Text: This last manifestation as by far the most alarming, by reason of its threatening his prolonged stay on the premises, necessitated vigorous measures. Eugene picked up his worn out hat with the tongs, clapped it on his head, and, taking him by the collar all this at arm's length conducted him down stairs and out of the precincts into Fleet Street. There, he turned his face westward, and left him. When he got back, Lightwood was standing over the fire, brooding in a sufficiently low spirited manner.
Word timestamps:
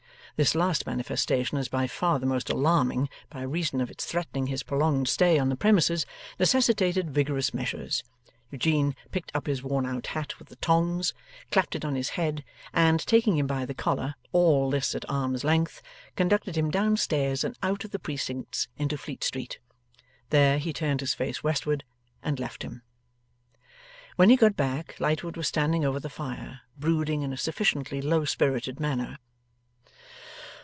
This 0.37 0.55
last 0.55 0.87
manifestation 0.87 1.59
as 1.59 1.67
by 1.67 1.85
far 1.85 2.17
the 2.17 2.25
most 2.25 2.49
alarming, 2.49 3.09
by 3.29 3.43
reason 3.43 3.79
of 3.79 3.91
its 3.91 4.07
threatening 4.07 4.47
his 4.47 4.63
prolonged 4.63 5.07
stay 5.07 5.37
on 5.37 5.49
the 5.49 5.55
premises, 5.55 6.03
necessitated 6.39 7.11
vigorous 7.11 7.53
measures. 7.53 8.03
Eugene 8.49 8.95
picked 9.11 9.31
up 9.35 9.45
his 9.45 9.61
worn 9.61 9.85
out 9.85 10.07
hat 10.07 10.39
with 10.39 10.47
the 10.49 10.55
tongs, 10.55 11.13
clapped 11.51 11.75
it 11.75 11.85
on 11.85 11.93
his 11.93 12.09
head, 12.17 12.43
and, 12.73 13.01
taking 13.05 13.37
him 13.37 13.45
by 13.45 13.67
the 13.67 13.75
collar 13.75 14.15
all 14.31 14.71
this 14.71 14.95
at 14.95 15.07
arm's 15.07 15.43
length 15.43 15.79
conducted 16.15 16.57
him 16.57 16.71
down 16.71 16.97
stairs 16.97 17.43
and 17.43 17.55
out 17.61 17.83
of 17.83 17.91
the 17.91 17.99
precincts 17.99 18.67
into 18.79 18.97
Fleet 18.97 19.23
Street. 19.23 19.59
There, 20.31 20.57
he 20.57 20.73
turned 20.73 21.01
his 21.01 21.13
face 21.13 21.43
westward, 21.43 21.83
and 22.23 22.39
left 22.39 22.63
him. 22.63 22.81
When 24.15 24.31
he 24.31 24.37
got 24.37 24.55
back, 24.55 24.95
Lightwood 24.99 25.37
was 25.37 25.47
standing 25.47 25.85
over 25.85 25.99
the 25.99 26.09
fire, 26.09 26.61
brooding 26.79 27.21
in 27.21 27.31
a 27.31 27.37
sufficiently 27.37 28.01
low 28.01 28.25
spirited 28.25 28.79
manner. 28.79 29.19